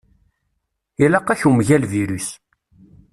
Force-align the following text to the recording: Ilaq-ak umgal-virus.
Ilaq-ak 1.03 1.41
umgal-virus. 1.49 2.27